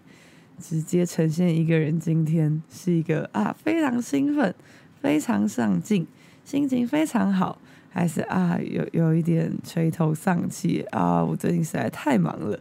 [0.60, 4.56] 直接呈现一个人今天是一个啊非常兴奋、
[5.02, 6.08] 非常上进、
[6.46, 11.22] 心情非常好，还是啊有有一点垂头丧气啊？
[11.24, 12.58] 我最近实在太忙了，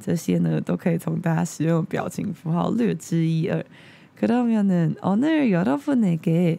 [0.00, 3.64] 这些呢都可以从大家使用的表情符号略知一二。
[4.18, 6.58] 그러면은오늘여러분에게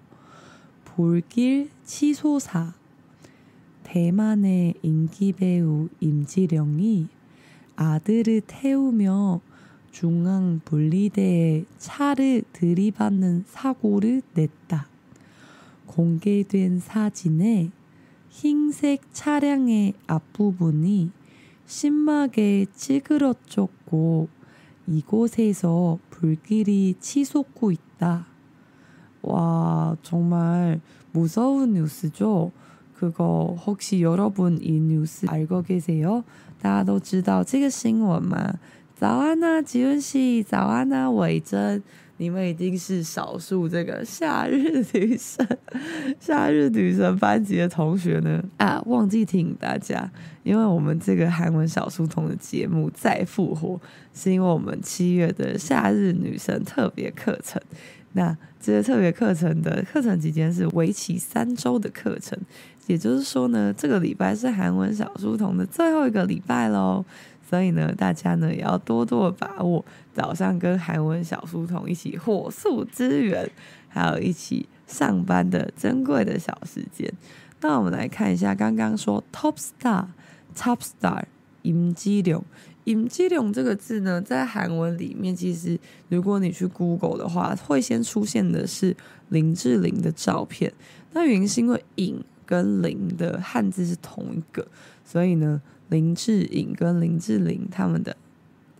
[1.01, 2.75] 불길 치솟아
[3.81, 7.07] 대만의 인기 배우 임지령이
[7.75, 9.41] 아들을 태우며
[9.89, 14.87] 중앙 분리대에 차를 들이받는 사고를 냈다.
[15.87, 17.71] 공개된 사진에
[18.29, 21.09] 흰색 차량의 앞부분이
[21.65, 24.29] 심하게 찌그러졌고
[24.85, 28.30] 이곳에서 불길이 치솟고 있다.
[29.22, 30.80] 와, 정말
[31.12, 32.52] 무서운 뉴스죠?
[32.94, 36.24] 그거 혹시 여러분 이 뉴스 알고 계세요?
[36.62, 38.54] 大家都知道这个新闻吗？
[38.94, 41.82] 早安啊，지훈씨早安啊，伟珍，
[42.16, 45.46] 你们已经是少数这个夏日女神、
[46.18, 48.42] 夏日女神班级的同学呢。
[48.56, 50.10] 啊，忘记提醒大家，
[50.42, 53.78] 因为我们这个韩文小书童的节目再复活，
[54.14, 57.60] 是因为我们七月的夏日女神特别课程。
[58.12, 62.38] 那这个特别课程的课程期间是为期三周的课程，
[62.86, 67.04] 也就是说呢，这个礼拜是韩文小书童的最后一个礼拜喽。
[67.48, 73.48] 所以呢，大家呢也要多多的把握早上跟韩文小书童一起火速支援，
[73.88, 77.08] 还有一起上班的珍贵的小时间。
[77.60, 80.06] 那我们来看一下，刚刚说 Top Star
[80.56, 81.22] Top Star
[81.62, 82.42] 임지령
[82.85, 88.95] 尹지룡这个字呢，在韩文里面，其实如果你去 Google 的话，会先出现的是
[89.29, 90.73] 林志玲的照片。
[91.13, 94.65] 那原因是因为“影”跟“林”的汉字是同一个，
[95.05, 98.17] 所以呢，林志颖跟林志玲他们的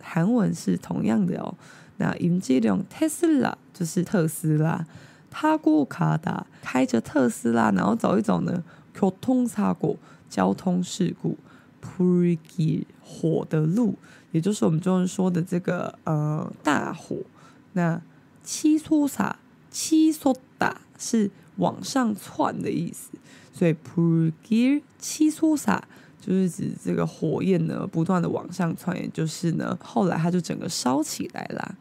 [0.00, 1.54] 韩文是同样的哦。
[1.98, 4.84] 那尹지룡 Tesla 就是特斯拉，
[5.30, 9.96] 他过卡达开着特斯拉，然后走一走呢，交通事故，
[10.28, 11.36] 交通事故。
[11.81, 13.95] 불길火的路，
[14.31, 17.17] 也就是我们中文说的这个呃大火。
[17.73, 18.01] 那
[18.43, 19.33] 치솟아
[19.71, 23.11] 치솟다是往上窜的意思，
[23.53, 25.81] 所以불길치솟아
[26.19, 31.75] 就是指这个火焰呢不断的往上窜，也就是呢后来它就整个烧起来啦。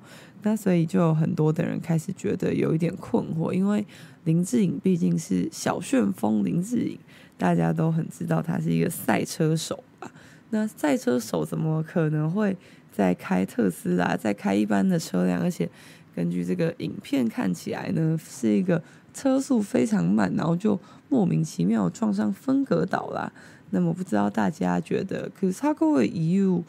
[0.42, 3.86] 那所以就有很多的人开始觉得有一点困惑，因为
[4.24, 6.98] 林志颖毕竟是小旋风林志颖，
[7.38, 10.10] 大家都很知道他是一个赛车手吧？
[10.50, 12.56] 那赛车手怎么可能会
[12.92, 15.40] 在开特斯拉，在开一般的车辆？
[15.40, 15.68] 而且
[16.14, 18.80] 根据这个影片看起来呢，是一个
[19.12, 23.32] 车速非常慢，然后就莫名其妙撞上分隔岛啦。
[23.70, 26.62] 那么不知道大家觉得，可是他各位疑问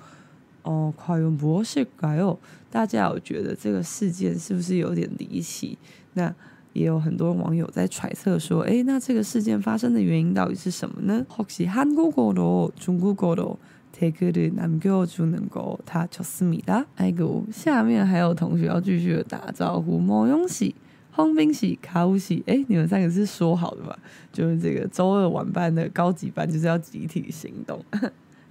[0.63, 2.39] 哦，快用博士改哦，
[2.71, 5.77] 大家有觉得这个事件是不是有点离奇？
[6.13, 6.33] 那
[6.73, 11.23] 也有很多网友在揣测说，诶，那这个事件发生的原因到底是什么呢？
[11.29, 13.57] 혹시한국어로중국어로
[13.99, 16.85] 댓글을남겨주는거다좋습니다。
[16.95, 20.75] 哎，哥，下面还有同学要继续的打招呼，莫永喜、
[21.15, 23.97] 홍빈喜、卡乌喜，哎，你们三个是说好的吧？
[24.31, 27.85] 就是这个周二晚班的高级班就是要集体行动，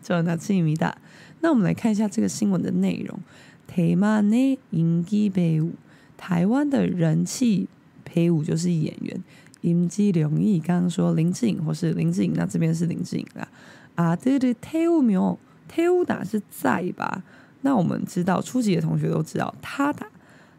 [0.03, 0.97] 就那气米大。
[1.41, 3.19] 那我们来看一下这个新闻的内容：
[3.67, 5.73] 台湾的인기배우，
[6.17, 7.69] 台湾的人气。
[8.07, 9.25] 配舞就是演员，
[9.63, 13.49] 임지룡이刚刚说林志颖或是林志颖，那这边是林志颖啦。
[13.99, 17.23] 啊，对对，태우묘태우다是载吧？
[17.63, 20.09] 那我们知道初级的同学都知道，타다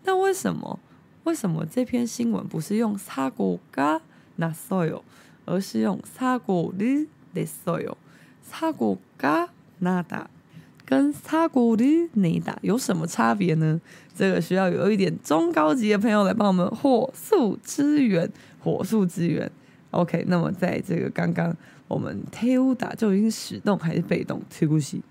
[0.03, 0.79] 那为什么？
[1.23, 4.01] 为什么这篇新闻不是用擦过嘎
[4.35, 5.03] 纳嗦哟
[5.45, 7.97] 而是用擦过滤的嗦哟
[8.43, 9.49] 擦过嘎
[9.79, 10.29] 纳达
[10.85, 13.81] 跟擦过リ你打有什么差别呢？
[14.15, 18.29] 这个需要有一点中高级的朋友来帮我们火速支援
[18.59, 19.51] 火速支援。
[19.97, 21.55] OK，那么在这个刚刚
[21.87, 24.39] 我们 t e u d a 就已经使动还是被动？
[24.47, 25.01] 切古西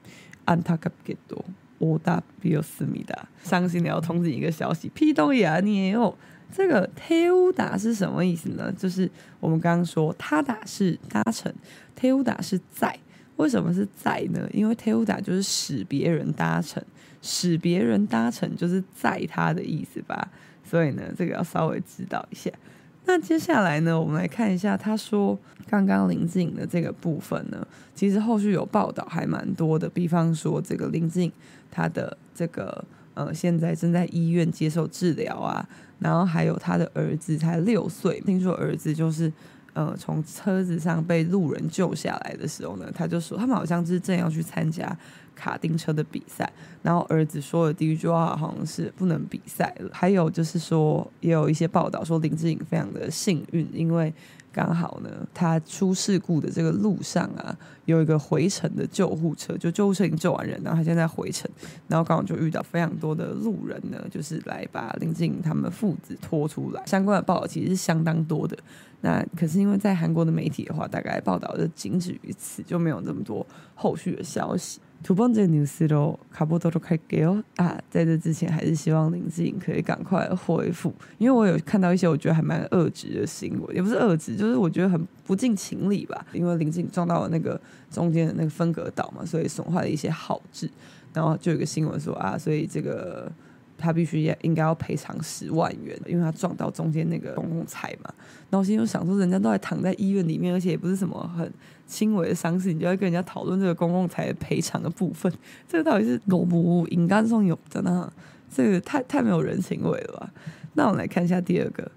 [0.45, 1.45] 安塔卡给多
[1.79, 6.15] 我大比尔斯米达，伤心的要通知你一个消息，皮东亚尼哦。
[6.53, 8.73] 这个 t e u d a 是什么意思呢？
[8.79, 9.11] 就是
[9.41, 11.53] 我们刚刚说他打是搭乘
[11.97, 12.97] t e u d a 是在。
[13.35, 14.49] 为什么是在呢？
[14.53, 16.81] 因为 t e u d a 就是使别人搭乘，
[17.21, 20.31] 使别人搭乘就是在他的意思吧。
[20.63, 22.53] 所以呢，这个要稍微知道一下。
[23.09, 25.39] 那接下来呢，我们来看一下，他说
[25.69, 31.33] 刚刚林志颖的这个部分呢，其实后续有报道还蛮多的，比方说这个林志颖
[31.71, 35.67] 他的这个呃现在正在医院接受治疗啊，
[36.01, 39.33] 然后还有他的儿子才六岁，听说儿子就是
[39.73, 44.97] 呃从车子上被路人救下来的时候呢，他就说他们好像是正要去参加。
[45.37, 46.51] 卡丁车的比赛，
[46.83, 49.91] 然后儿子说的第一句话好像是不能比赛了。
[49.93, 54.13] 还有就是说，也有一些报道说林志颖非常的幸运，因为
[54.51, 61.51] 刚好呢，他出事故的这个路上啊，有一个回程的救护车，就救护车已经救完人，然后他现在回程，
[61.87, 66.83] 然后刚好就遇到非常多的路人呢，就是来把林志颖他们父子拖出来。
[66.87, 68.57] 相关的报道其实是相当多的。
[69.03, 74.81] 那可是因为在韩国的媒体的话，大概报道就仅止于此，就没有这么多后续的消息。
[75.04, 77.44] 두번째뉴스로가보도록할게요。
[77.56, 86.26] 啊，在这之前，还是希望林志颖可以赶快恢复，因为我有看到一些我觉得还蛮恶质的新闻，也不是恶质，就是我觉得很不近情理吧。
[86.34, 90.70] 因为林志颖撞到了那个中间的那个分隔岛嘛，所以损坏了一些号志，
[91.14, 93.32] 然后就有一个新闻说啊，所以这个。
[93.78, 98.14] 他必须也应该要赔偿十万元，因为他撞到中间那个公共财嘛。
[98.50, 101.52] 然后我心里想说，人家都还躺在医院里面，而且也不是什么很
[101.88, 105.34] 轻微的伤势，你就要跟人家讨论这个公共财赔偿的部分，
[105.68, 108.12] 这个到底是有不应该送有的呢？
[108.54, 110.30] 这个太太没有人情味了吧？
[110.74, 111.90] 那我们来看一下第二个，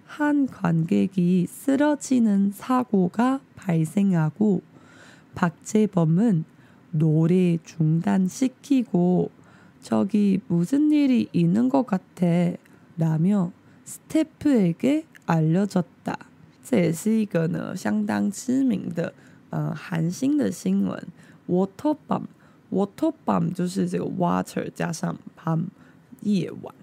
[0.07, 4.63] 한 관객이 쓰러지는 사고가 발생하고
[5.35, 6.45] 박재범은
[6.91, 9.31] 노래 중단시키고
[9.81, 12.27] 저기 무슨 일이 있는 것 같아
[12.97, 13.53] 라며
[13.85, 16.17] 스태프에게 알려졌다.
[16.65, 19.15] 这也是一个呢相当知名的
[19.49, 21.03] 呃韩星的新闻，
[21.47, 22.27] 워터밤
[22.73, 25.65] water 밤就是这个 water 加上밤
[26.21, 26.75] 夜晚。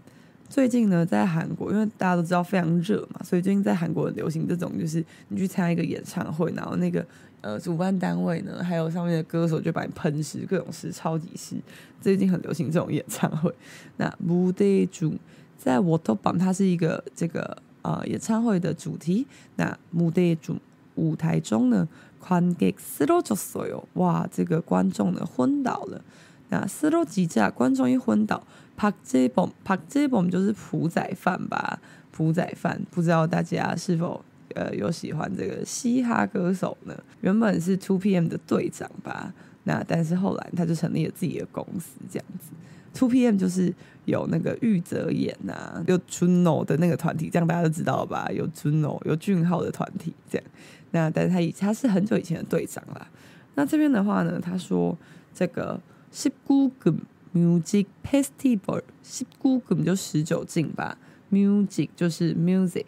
[0.48, 7.06] 最近呢，在韩国，因为大家都知道非常热嘛，所以最近在韩国流行这种，就是你去参加一个演唱会，然后那个
[7.42, 11.56] 呃主办单位呢，还有上面的歌手就把你喷湿，各种湿，超级湿。
[12.00, 13.54] 最近很流行这种演唱会。
[13.98, 15.14] 那무대중
[15.58, 19.26] 在 water 밤它是一个这个呃演唱会的主题。
[19.56, 20.58] 那무대중
[20.94, 21.88] 舞台中呢，
[22.22, 23.84] 관객쓰러졌어요。
[23.94, 26.02] 哇，这个观众呢昏倒了。
[26.50, 28.44] 那쓰러지자观众一昏倒。
[28.76, 31.80] 朴재범，朴재범就是朴宰范吧？
[32.12, 36.94] 朴宰范，不知道大家是否呃有喜欢这个嘻哈歌手呢？
[37.22, 39.34] 原本是 Two PM 的队长吧，
[39.64, 42.52] 那但是后来他就成立了自己的公司，这样子。
[42.95, 43.73] Two PM 就是
[44.05, 48.29] 有那个玉泽演呐、啊，有 Juno 的那个团体，这样大家都知道吧？
[48.33, 50.47] 有 Juno，有俊浩的团体，这样。
[50.91, 53.07] 那但是他以他是很久以前的队长啦。
[53.55, 54.97] 那这边的话呢，他说
[55.35, 55.81] 这个
[56.13, 56.97] 是 Google。
[57.33, 60.99] Music Festival，十九禁就十九进吧。
[61.31, 62.85] Music 就是 music，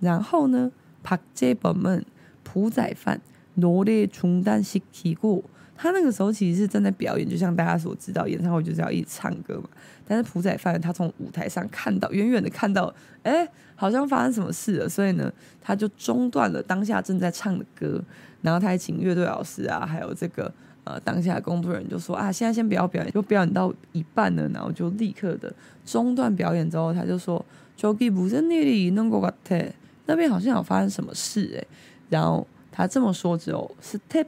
[0.00, 0.72] 然后呢，
[1.04, 2.04] 박재범은
[2.42, 3.20] 朴宰范
[3.54, 5.42] 노래중단시키고。
[5.78, 9.68] 他那个时候其实是正在表演，就像大家所知道，演唱会就是要一直唱歌嘛。
[10.08, 12.90] 但是朴宰范他从舞台上看到，远远的看到，
[13.22, 18.02] 哎，好像发生什么事了，所以呢，他就中断了当下正在唱的歌，
[18.40, 20.50] 然后他还请乐队老师啊，还有这个
[20.84, 25.52] 呃当下的工作人员就说啊，现在先不要表演，就表演到一半了，然后就立刻的
[25.84, 27.44] 中断表演之后，他就说，
[27.78, 29.70] 저기무슨일이있는것같아，
[30.06, 31.66] 那边好像有发生什么事哎，
[32.08, 34.25] 然后 他这么说只有 step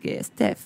[0.00, 0.56] 给 staff。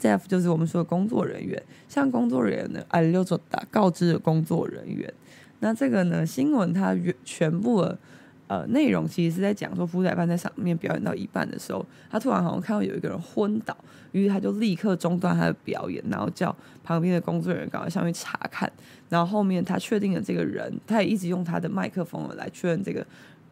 [0.00, 5.12] Staff 就是我们说的工作人员，像工作人员呢，哎，六座打告知的工作人员。
[5.58, 7.98] 那这个呢，新闻它原全部的
[8.46, 13.76] 呃内容其实是在讲说，福仔班在上面表演到一半的时候，他突然好像看到有一个人昏倒，
[14.12, 18.72] 于是他就立刻中断他的表演，然后叫旁边的工作人员赶快上去查看。
[19.10, 23.06] 然后后面他确定了这个人，他也一直用他的麦克风来确认这个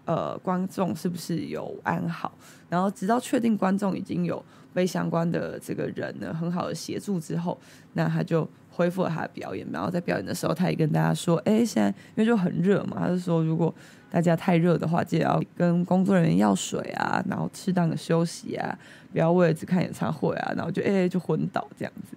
[0.08, 2.36] 呃观众是不是有安好，
[2.68, 4.44] 然后直到确定观众已经有。
[4.74, 7.58] 被相关的这个人呢，很好的协助之后，
[7.94, 9.66] 那他就恢复了他的表演。
[9.72, 13.74] 然后在表演的时候，他也跟大家说：“哎，现在因为就很热嘛，他就说如果
[14.08, 18.78] 大家太热的话，记得要跟工作人员要水啊，然后适当的休息啊，
[19.10, 22.16] 不要为了只看演唱会啊，然后就哎就昏倒这样子。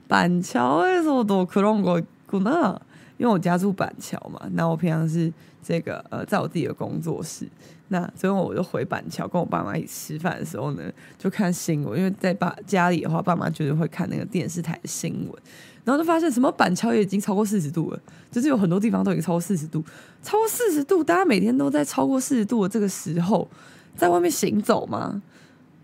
[0.09, 2.79] 반차에서도 그런 거 있구나.
[3.19, 7.49] 因为我家住板桥嘛，那我平常是这个呃，在我自己的工作室。
[7.88, 10.83] 那最后我就回板桥跟我爸妈一起吃饭的时候呢，
[11.19, 15.43] 就看新闻，因为在爸家里的话，爸妈就是会看那个电视台的新闻，
[15.85, 18.00] 然后就发现什么板桥也已经超过四十度了，
[18.31, 19.85] 就是有很多地方都已经超过四十度，
[20.23, 23.50] 超过四十度，大家每天都在超过四十度的这个时候，
[23.97, 25.23] 在外面行走吗？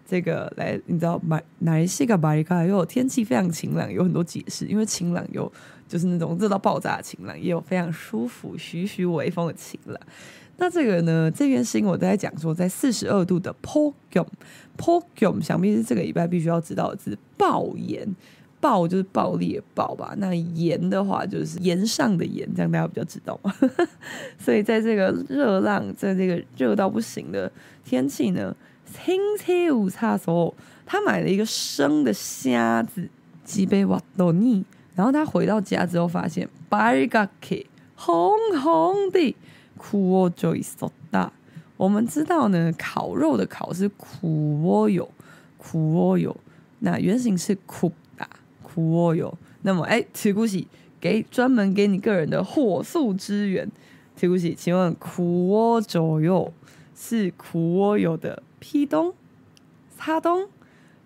[0.08, 2.66] 这个来，你知道买哪一些个 barika？
[2.66, 4.64] 因为天气非常晴朗，有很多解释。
[4.64, 5.52] 因为晴朗有
[5.86, 10.00] 就是那种热到爆炸的晴朗，也有非常舒服徐徐微风的晴朗。
[10.56, 14.26] 那这个呢，这件事情我在讲说，在四十二度的 po gom
[14.78, 17.18] po gom，想必是这个礼拜必须要知道的字。
[17.36, 18.16] 暴炎
[18.60, 20.14] 暴就是暴烈暴吧？
[20.16, 23.54] 那盐的话就是盐上的盐，这样大家比较知道嘛？
[24.40, 27.52] 所以在这个热浪，在这个热到不行的
[27.84, 28.56] 天气呢？
[28.92, 30.54] 青菜午茶的时候，
[30.86, 33.08] 他买了一个生的虾子，
[33.44, 34.64] 几杯瓦多尼。
[34.94, 37.56] 然后他回到家之后，发现白嘎克
[37.94, 39.36] 红红的，
[39.76, 41.32] 苦我就一索大。
[41.76, 45.08] 我们知道呢，烤肉的烤是苦我有，
[45.56, 46.36] 苦我有。
[46.80, 48.28] 那原型是苦大
[48.62, 49.32] 苦我有。
[49.62, 50.66] 那么，哎，提古喜
[51.00, 53.70] 给专门给你个人的火速支援。
[54.16, 56.52] 提古喜，请问苦我左右
[56.96, 59.13] 是苦我有的 ？P 东、
[59.97, 60.47] 擦东，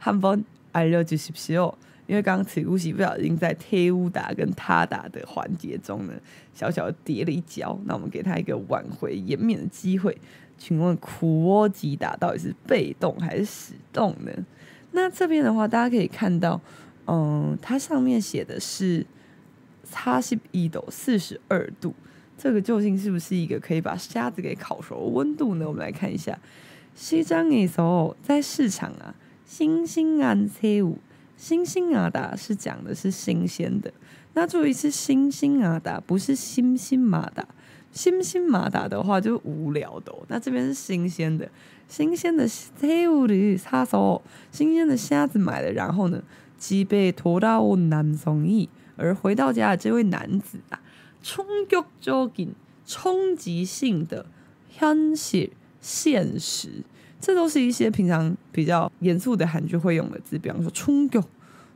[0.02, 1.76] 한번알려주십시오。
[2.08, 6.14] 因为刚刚此故喜不小心在태우다跟他打的环节中呢，
[6.54, 7.78] 小小的跌了一跤。
[7.84, 10.18] 那我们给他一个挽回颜面的机会。
[10.58, 14.32] 请问苦窝吉打到底是被动还是使动呢？
[14.94, 16.62] 那这边的话，大家可以看到，
[17.08, 19.06] 嗯，它上面写的是
[19.84, 21.94] 差十一度四十二度，
[22.38, 25.68] 这个究竟是不是一个可以把虾子给烤熟的温度呢？
[25.68, 26.40] 我们来看一下。
[26.96, 29.14] 西藏的时候，在市场啊，
[29.46, 30.96] 新鲜安새우，
[31.36, 33.94] 新鲜阿达是讲的是新鲜的。
[34.34, 37.48] 那注意是新鲜阿达，不是新兴马达。
[37.92, 40.14] 新兴马达的话就无聊的。
[40.28, 41.50] 那这边是新鲜的，
[41.88, 46.22] 新鲜的새우를사서，新鲜的虾子买了，然后呢，
[46.60, 50.80] 집에돌아온남성이，而回到家的这位男子啊，
[51.24, 52.50] 冲击적인，
[52.86, 54.28] 冲击性的
[54.78, 55.50] 현실。
[55.82, 56.70] 现实，
[57.20, 61.20] 这都是一些平常比较严肃的韩剧会用的字，比方说冲击，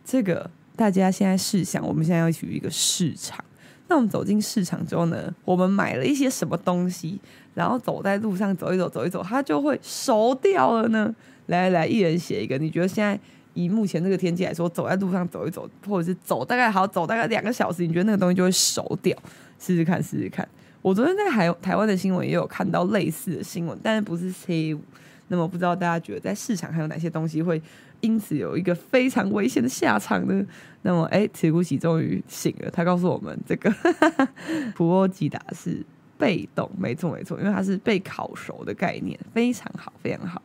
[0.05, 3.45] 这个大家现在试想，我们现在要去一个市场。
[3.89, 7.21] 那我们走进市场之后呢，我们买了一些什么东西，
[7.55, 11.15] 然后走在路上走一走，走一走，它就会熟掉了呢。
[11.47, 12.57] 来来来，一人写一个。
[12.57, 13.19] 你觉得现在
[13.55, 19.17] 以目前这个天气来说，走在路上走一走，或者是走大概好走大概两个小时，你觉得那个东西就会熟掉？
[19.59, 20.49] 试试看，试试看。
[20.85, 24.81] 我昨天在台台湾的新闻也有看到类似的新闻，但是不是 C 五。
[25.29, 27.63] 那么不知道大家觉得在市场还有哪些东西会
[28.01, 30.45] 因此有一个非常危险的下场呢？
[30.83, 33.73] 那么哎，铁古喜终于醒了，他告诉我们这个
[34.75, 35.87] 普欧吉达是
[36.19, 40.43] 被动，没错没错，因为它是被烤熟的概念，非常好非常好。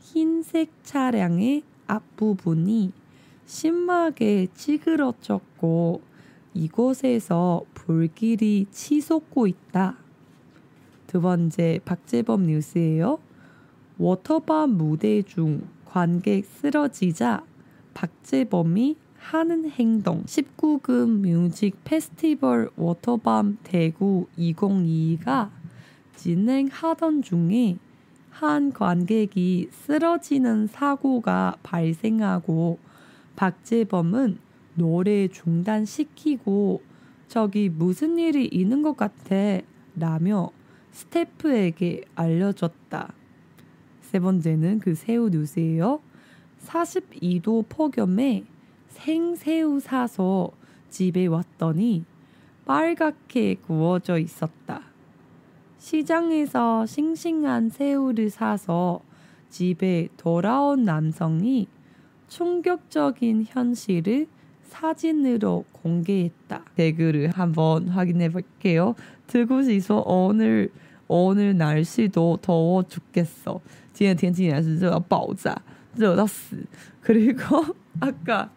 [0.00, 2.92] 흰색 차량의 앞부분이
[3.47, 6.01] 심하게 찌그러졌고
[6.53, 9.95] 이곳에서 불길이 치솟고 있다.
[11.07, 13.19] 두 번째 박재범 뉴스예요.
[13.97, 17.45] 워터밤 무대 중 관객 쓰러지자
[17.93, 25.49] 박재범이 하는 행동 19금 뮤직 페스티벌 워터밤 대구 2022가
[26.17, 27.77] 진행하던 중에
[28.29, 32.77] 한 관객이 쓰러지는 사고가 발생하고
[33.37, 34.39] 박재범은
[34.73, 36.81] 노래 중단시키고
[37.27, 39.61] 저기 무슨 일이 있는 것 같아
[39.95, 40.49] 라며
[40.91, 43.13] 스태프에게 알려줬다.
[44.01, 46.01] 세 번째는 그 새우 뉴스예요.
[46.65, 48.43] 42도 폭염에
[48.89, 50.51] 생새우 사서
[50.89, 52.05] 집에 왔더니
[52.65, 54.81] 빨갛게 구워져 있었다.
[55.77, 59.01] 시장에서 싱싱한 새우를 사서
[59.49, 61.67] 집에 돌아온 남성이
[62.28, 64.26] 충격적인 현실을
[64.64, 66.64] 사진으로 공개했다.
[66.76, 68.94] 댓글을 한번 확인해 볼게요.
[69.26, 70.70] 듣고시서 오늘
[71.08, 73.60] 오늘 날씨도 더워 죽겠어.
[73.92, 75.54] 今天天气也是热到爆炸，
[75.94, 76.56] 热到死。
[77.02, 77.62] 그리고
[78.00, 78.50] 아까